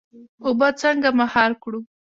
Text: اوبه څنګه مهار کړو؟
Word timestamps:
اوبه 0.45 0.69
څنګه 0.81 1.09
مهار 1.19 1.51
کړو؟ 1.61 1.79